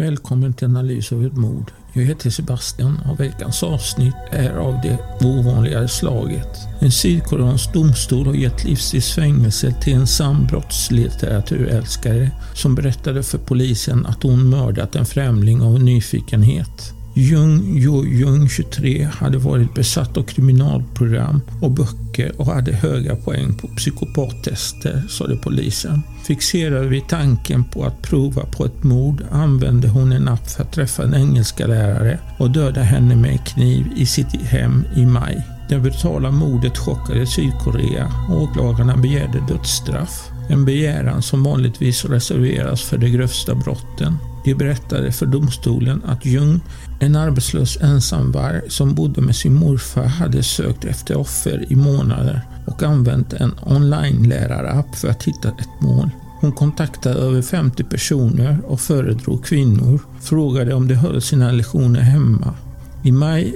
Välkommen 0.00 0.52
till 0.52 0.66
analys 0.66 1.12
av 1.12 1.26
ett 1.26 1.36
mord. 1.36 1.70
Jag 1.92 2.02
heter 2.02 2.30
Sebastian 2.30 2.98
och 3.10 3.20
veckans 3.20 3.62
avsnitt 3.62 4.14
är 4.30 4.50
av 4.50 4.80
det 4.82 5.26
ovanligare 5.26 5.88
slaget. 5.88 6.58
En 6.80 6.92
sydkoreansk 6.92 7.72
domstol 7.72 8.26
har 8.26 8.34
gett 8.34 8.64
livstids 8.64 9.14
fängelse 9.14 9.74
till 9.82 9.94
en 9.94 10.06
sann 10.06 10.46
brottslitteraturälskare 10.46 12.30
som 12.54 12.74
berättade 12.74 13.22
för 13.22 13.38
polisen 13.38 14.06
att 14.06 14.22
hon 14.22 14.48
mördat 14.50 14.96
en 14.96 15.06
främling 15.06 15.62
av 15.62 15.82
nyfikenhet. 15.82 16.94
Jung 17.20 17.62
Jo 17.76 18.04
Jung, 18.04 18.48
23, 18.48 19.08
hade 19.12 19.38
varit 19.38 19.74
besatt 19.74 20.16
av 20.16 20.22
kriminalprogram 20.22 21.40
och 21.62 21.70
böcker 21.70 22.40
och 22.40 22.46
hade 22.46 22.72
höga 22.72 23.16
poäng 23.16 23.54
på 23.54 23.68
psykopattester, 23.68 25.02
sade 25.08 25.36
polisen. 25.36 26.02
Fixerad 26.24 26.86
vid 26.86 27.08
tanken 27.08 27.64
på 27.64 27.84
att 27.84 28.02
prova 28.02 28.42
på 28.42 28.64
ett 28.64 28.84
mord 28.84 29.24
använde 29.30 29.88
hon 29.88 30.12
en 30.12 30.28
app 30.28 30.50
för 30.50 30.62
att 30.62 30.72
träffa 30.72 31.02
en 31.02 31.14
engelska 31.14 31.66
lärare 31.66 32.18
och 32.38 32.50
döda 32.50 32.82
henne 32.82 33.16
med 33.16 33.46
kniv 33.46 33.86
i 33.96 34.06
sitt 34.06 34.42
hem 34.42 34.84
i 34.96 35.06
maj. 35.06 35.46
Det 35.68 35.78
brutala 35.78 36.30
mordet 36.30 36.78
chockade 36.78 37.26
Sydkorea 37.26 38.12
och 38.28 38.42
åklagarna 38.42 38.96
begärde 38.96 39.44
dödsstraff. 39.48 40.30
En 40.48 40.64
begäran 40.64 41.22
som 41.22 41.42
vanligtvis 41.42 42.04
reserveras 42.04 42.82
för 42.82 42.98
de 42.98 43.10
grövsta 43.10 43.54
brotten. 43.54 44.18
De 44.44 44.54
berättade 44.54 45.12
för 45.12 45.26
domstolen 45.26 46.02
att 46.04 46.26
Jung, 46.26 46.60
en 47.00 47.16
arbetslös 47.16 47.76
ensamvarg 47.80 48.60
som 48.68 48.94
bodde 48.94 49.20
med 49.20 49.36
sin 49.36 49.54
morfar, 49.54 50.04
hade 50.04 50.42
sökt 50.42 50.84
efter 50.84 51.16
offer 51.16 51.72
i 51.72 51.76
månader 51.76 52.40
och 52.66 52.82
använt 52.82 53.32
en 53.32 53.54
online-lärarapp 53.62 54.96
för 54.96 55.08
att 55.08 55.22
hitta 55.22 55.48
ett 55.48 55.80
mål. 55.80 56.10
Hon 56.40 56.52
kontaktade 56.52 57.14
över 57.14 57.42
50 57.42 57.84
personer 57.84 58.58
och 58.66 58.80
föredrog 58.80 59.44
kvinnor, 59.44 60.00
frågade 60.20 60.74
om 60.74 60.88
de 60.88 60.94
höll 60.94 61.22
sina 61.22 61.52
lektioner 61.52 62.00
hemma. 62.00 62.54
I 63.02 63.12
maj 63.12 63.54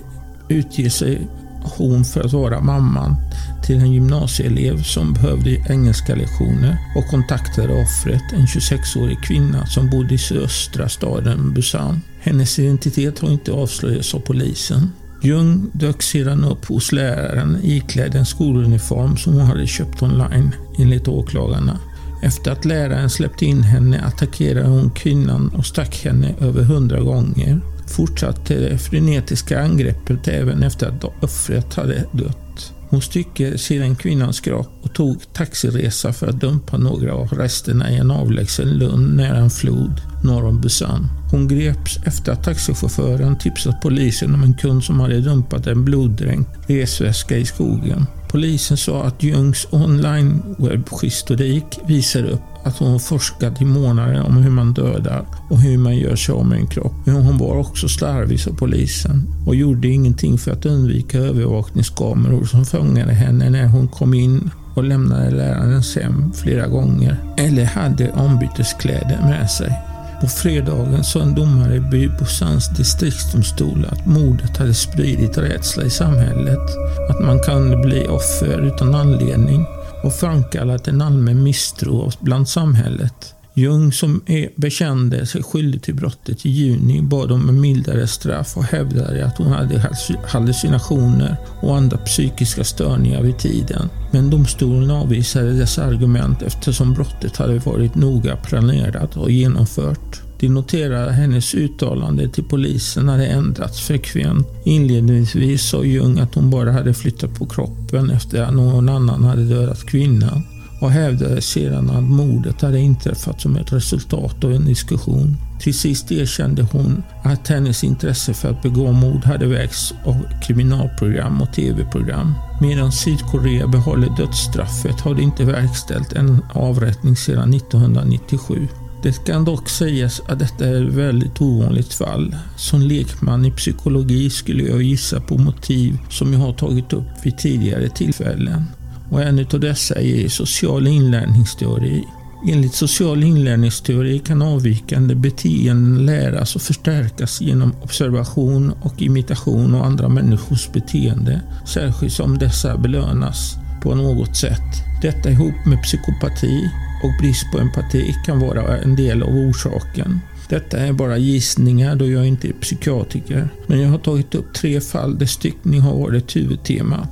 utger 0.48 0.90
sig 0.90 1.28
lektion 1.65 2.05
för 2.05 2.20
att 2.20 2.33
vara 2.33 2.61
mamman 2.61 3.17
till 3.62 3.77
en 3.77 3.93
gymnasieelev 3.93 4.83
som 4.83 5.12
behövde 5.12 5.51
engelska 5.69 6.15
lektioner 6.15 6.77
och 6.97 7.07
kontaktade 7.07 7.83
offret, 7.83 8.23
en 8.33 8.47
26-årig 8.47 9.23
kvinna 9.23 9.67
som 9.67 9.91
bodde 9.91 10.15
i 10.15 10.19
sydöstra 10.19 10.89
staden 10.89 11.55
Busan. 11.55 12.01
Hennes 12.20 12.59
identitet 12.59 13.19
har 13.19 13.31
inte 13.31 13.53
avslöjats 13.53 14.15
av 14.15 14.19
polisen. 14.19 14.92
Jung 15.23 15.70
dök 15.73 16.03
sedan 16.03 16.45
upp 16.45 16.64
hos 16.64 16.92
läraren 16.92 17.58
iklädd 17.63 18.14
en 18.14 18.27
skoluniform 18.27 19.17
som 19.17 19.33
hon 19.33 19.42
hade 19.42 19.67
köpt 19.67 20.03
online, 20.03 20.51
enligt 20.79 21.08
åklagarna. 21.08 21.79
Efter 22.23 22.51
att 22.51 22.64
läraren 22.64 23.11
släppte 23.11 23.45
in 23.45 23.63
henne 23.63 24.05
attackerade 24.05 24.69
hon 24.69 24.91
kvinnan 24.91 25.48
och 25.48 25.67
stack 25.67 26.05
henne 26.05 26.35
över 26.41 26.63
hundra 26.63 27.01
gånger 27.01 27.61
fortsatte 27.86 28.55
det 28.55 28.78
frenetiska 28.78 29.62
angreppet 29.62 30.28
även 30.28 30.62
efter 30.62 30.86
att 30.86 31.24
offret 31.24 31.74
hade 31.74 32.05
dött. 32.12 32.72
Hon 32.89 33.02
styckade 33.02 33.58
sedan 33.58 33.96
kvinnans 33.96 34.40
kropp 34.40 34.70
och 34.83 34.95
tog 34.95 35.33
taxiresa 35.33 36.12
för 36.12 36.27
att 36.27 36.40
dumpa 36.40 36.77
några 36.77 37.14
av 37.14 37.28
resterna 37.28 37.90
i 37.90 37.96
en 37.96 38.11
avlägsen 38.11 38.68
lund 38.68 39.17
nära 39.17 39.36
en 39.36 39.50
flod 39.50 40.00
norr 40.24 40.44
om 40.44 40.61
Busan. 40.61 41.06
Hon 41.30 41.48
greps 41.48 41.98
efter 42.06 42.33
att 42.33 42.44
taxichauffören 42.44 43.39
tipsat 43.39 43.80
polisen 43.80 44.34
om 44.34 44.42
en 44.42 44.55
kund 44.55 44.84
som 44.84 45.00
hade 45.00 45.20
dumpat 45.20 45.67
en 45.67 45.84
bloddränkt 45.84 46.50
resväska 46.67 47.36
i 47.36 47.44
skogen. 47.44 48.06
Polisen 48.28 48.77
sa 48.77 49.02
att 49.02 49.23
Jungs 49.23 49.67
online 49.70 50.56
webbhistorik 50.58 51.78
visar 51.86 52.24
upp 52.24 52.54
att 52.64 52.79
hon 52.79 53.01
forskat 53.01 53.61
i 53.61 53.64
månader 53.64 54.23
om 54.27 54.36
hur 54.36 54.51
man 54.51 54.73
dödar 54.73 55.27
och 55.51 55.61
hur 55.61 55.79
man 55.79 55.97
gör 55.97 56.17
sig 56.17 56.35
av 56.35 56.47
med 56.47 56.58
en 56.58 56.67
kropp. 56.67 56.92
Men 57.05 57.14
hon 57.14 57.39
var 57.39 57.57
också 57.57 57.89
slarvig, 57.89 58.41
sa 58.41 58.51
polisen 58.58 59.29
och 59.47 59.55
gjorde 59.55 59.89
ingenting 59.89 60.39
för 60.39 60.51
att 60.51 60.67
undvika 60.67 61.19
övervakningskameror 61.19 62.45
som 62.45 62.64
fångade 62.64 63.13
henne 63.13 63.51
när 63.51 63.67
hon 63.67 63.89
kom 63.89 64.14
in 64.14 64.51
och 64.74 64.85
lämnade 64.85 65.30
lärarens 65.30 65.97
hem 65.97 66.33
flera 66.33 66.67
gånger 66.67 67.17
eller 67.36 67.64
hade 67.64 68.11
ombyteskläder 68.13 69.20
med 69.23 69.51
sig. 69.51 69.93
På 70.20 70.27
fredagen 70.27 71.05
sa 71.05 71.23
en 71.23 71.35
domare 71.35 71.75
i 71.75 71.80
Bybosands 71.80 72.69
distriktsdomstol 72.69 73.86
att 73.91 74.07
mordet 74.07 74.57
hade 74.57 74.75
spridit 74.75 75.39
rädsla 75.39 75.85
i 75.85 75.91
samhället, 75.91 76.70
att 77.11 77.20
man 77.20 77.39
kunde 77.39 77.77
bli 77.77 78.07
offer 78.08 78.61
utan 78.67 78.95
anledning 78.95 79.67
och 80.05 80.14
framkallat 80.14 80.89
en 80.89 81.03
allmän 81.03 81.42
misstro 81.42 82.11
bland 82.20 82.48
samhället. 82.48 83.35
Jung, 83.57 83.92
som 83.92 84.23
är, 84.27 84.48
bekände 84.57 85.27
sig 85.27 85.42
skyldig 85.42 85.83
till 85.83 85.95
brottet 85.95 86.47
i 86.47 86.51
juni, 86.51 87.03
bad 87.03 87.33
om 87.33 87.48
en 87.48 87.61
mildare 87.61 88.07
straff 88.07 88.57
och 88.57 88.65
hävdade 88.65 89.27
att 89.27 89.39
hon 89.39 89.47
hade 89.47 89.91
hallucinationer 90.27 91.37
och 91.63 91.77
andra 91.77 91.97
psykiska 91.97 92.65
störningar 92.65 93.23
vid 93.23 93.39
tiden. 93.39 93.89
Men 94.13 94.31
domstolen 94.31 94.91
avvisade 94.91 95.53
dessa 95.53 95.85
argument 95.85 96.42
eftersom 96.42 96.95
brottet 96.95 97.37
hade 97.37 97.59
varit 97.59 97.95
noga 97.95 98.37
planerat 98.37 99.17
och 99.17 99.31
genomfört. 99.31 100.21
De 100.41 100.48
noterade 100.48 101.07
att 101.07 101.15
hennes 101.15 101.55
uttalande 101.55 102.29
till 102.29 102.45
polisen 102.45 103.09
hade 103.09 103.27
ändrats 103.27 103.81
frekvent. 103.81 104.47
Inledningsvis 104.65 105.63
sa 105.63 105.85
Jung 105.85 106.19
att 106.19 106.35
hon 106.35 106.51
bara 106.51 106.73
hade 106.73 106.95
flyttat 106.95 107.35
på 107.35 107.47
kroppen 107.47 108.11
efter 108.11 108.42
att 108.42 108.55
någon 108.55 108.89
annan 108.89 109.25
hade 109.25 109.45
dödat 109.45 109.86
kvinnan 109.86 110.42
och 110.80 110.90
hävdade 110.90 111.40
sedan 111.40 111.90
att 111.90 112.02
mordet 112.02 112.62
hade 112.62 112.80
inträffat 112.80 113.40
som 113.40 113.57
ett 113.57 113.73
resultat 113.73 114.45
av 114.45 114.52
en 114.52 114.64
diskussion. 114.64 115.36
Till 115.61 115.74
sist 115.74 116.12
erkände 116.12 116.67
hon 116.73 117.02
att 117.24 117.48
hennes 117.48 117.85
intresse 117.85 118.35
för 118.35 118.51
att 118.51 118.62
begå 118.62 118.92
mord 118.92 119.24
hade 119.24 119.46
väckts 119.46 119.95
av 120.05 120.27
kriminalprogram 120.46 121.42
och 121.42 121.52
tv-program. 121.52 122.35
Medan 122.61 122.92
Sydkorea 122.92 123.67
behåller 123.67 124.17
dödsstraffet 124.17 125.01
har 125.01 125.14
det 125.14 125.23
inte 125.23 125.45
verkställt 125.45 126.12
en 126.12 126.42
avrättning 126.55 127.17
sedan 127.17 127.55
1997. 127.55 128.69
Det 129.02 129.25
kan 129.25 129.44
dock 129.44 129.69
sägas 129.69 130.20
att 130.29 130.38
detta 130.38 130.67
är 130.67 130.87
ett 130.87 130.94
väldigt 130.94 131.41
ovanligt 131.41 131.94
fall. 131.94 132.37
Som 132.56 132.82
lekman 132.82 133.44
i 133.44 133.50
psykologi 133.50 134.31
skulle 134.31 134.62
jag 134.62 134.82
gissa 134.82 135.20
på 135.20 135.38
motiv 135.38 135.99
som 136.11 136.32
jag 136.32 136.41
har 136.41 136.52
tagit 136.52 136.93
upp 136.93 137.08
vid 137.23 137.38
tidigare 137.38 137.88
tillfällen. 137.88 138.64
Och 139.11 139.23
en 139.23 139.47
av 139.53 139.61
dessa 139.61 139.94
är 140.00 140.29
social 140.29 140.87
inlärningsteori. 140.87 142.05
Enligt 142.49 142.75
social 142.75 143.25
inlärningsteori 143.25 144.19
kan 144.19 144.43
avvikande 144.43 145.15
beteenden 145.15 146.06
läras 146.06 146.56
och 146.56 146.62
förstärkas 146.62 147.41
genom 147.41 147.73
observation 147.83 148.73
och 148.83 149.03
imitation 149.03 149.75
av 149.75 149.83
andra 149.83 150.09
människors 150.09 150.73
beteende, 150.73 151.41
särskilt 151.67 152.12
som 152.12 152.39
dessa 152.39 152.77
belönas 152.77 153.55
på 153.83 153.95
något 153.95 154.37
sätt. 154.37 154.85
Detta 155.03 155.31
ihop 155.31 155.67
med 155.67 155.83
psykopati 155.83 156.71
och 157.03 157.23
brist 157.23 157.53
på 157.53 157.59
empati 157.59 158.15
kan 158.27 158.41
vara 158.41 158.79
en 158.79 158.97
del 158.97 159.23
av 159.23 159.29
orsaken. 159.29 160.21
Detta 160.49 160.79
är 160.79 160.93
bara 160.93 161.19
gissningar 161.19 161.97
då 161.97 162.11
jag 162.11 162.27
inte 162.27 162.49
är 162.49 162.53
psykiatriker, 162.53 163.49
men 163.67 163.81
jag 163.81 163.89
har 163.89 163.99
tagit 163.99 164.35
upp 164.35 164.55
tre 164.55 164.81
fall 164.81 165.19
där 165.19 165.27
styckning 165.27 165.81
har 165.81 165.97
varit 165.97 166.37
huvudtema 166.37 167.09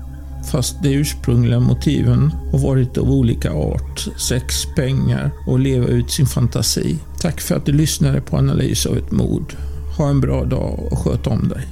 fast 0.51 0.83
de 0.83 0.89
ursprungliga 0.89 1.61
motiven 1.61 2.33
har 2.53 2.59
varit 2.59 2.99
av 2.99 3.11
olika 3.11 3.53
art. 3.53 4.07
Sex, 4.29 4.67
pengar 4.77 5.31
och 5.47 5.59
leva 5.59 5.87
ut 5.87 6.11
sin 6.11 6.27
fantasi. 6.27 6.99
Tack 7.21 7.41
för 7.41 7.55
att 7.55 7.67
du 7.67 7.73
lyssnade 7.73 8.21
på 8.21 8.37
Analys 8.37 8.87
av 8.87 8.97
ett 8.97 9.11
mord. 9.11 9.55
Ha 9.99 10.09
en 10.09 10.21
bra 10.21 10.45
dag 10.45 10.93
och 10.93 10.99
sköt 10.99 11.27
om 11.27 11.49
dig. 11.49 11.67